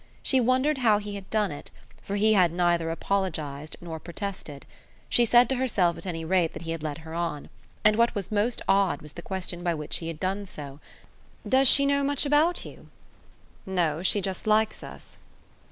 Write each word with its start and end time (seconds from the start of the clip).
She 0.23 0.39
wondered 0.39 0.79
how 0.79 0.97
he 0.97 1.13
had 1.13 1.29
done 1.29 1.51
it, 1.51 1.69
for 2.01 2.15
he 2.15 2.33
had 2.33 2.51
neither 2.51 2.89
apologised 2.89 3.75
nor 3.79 3.99
protested. 3.99 4.65
She 5.09 5.25
said 5.25 5.47
to 5.49 5.57
herself 5.57 5.95
at 5.95 6.07
any 6.07 6.25
rate 6.25 6.53
that 6.53 6.63
he 6.63 6.71
had 6.71 6.81
led 6.81 6.97
her 7.05 7.13
on; 7.13 7.49
and 7.85 7.97
what 7.97 8.15
was 8.15 8.31
most 8.31 8.63
odd 8.67 9.03
was 9.03 9.13
the 9.13 9.21
question 9.21 9.61
by 9.63 9.75
which 9.75 9.97
he 9.97 10.07
had 10.07 10.19
done 10.19 10.47
so. 10.47 10.79
"Does 11.47 11.67
she 11.67 11.85
know 11.85 12.03
much 12.03 12.25
about 12.25 12.65
you?" 12.65 12.89
"No, 13.63 14.01
she 14.01 14.21
just 14.21 14.47
likes 14.47 14.81
us." 14.81 15.17